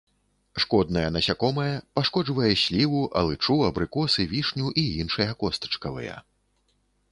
Шкоднае 0.61 1.03
насякомае, 1.17 1.73
пашкоджвае 1.99 2.49
сліву, 2.63 3.03
алычу, 3.23 3.59
абрыкосы, 3.69 4.21
вішню 4.35 4.67
і 4.85 4.89
іншыя 5.05 5.31
костачкавыя. 5.45 6.15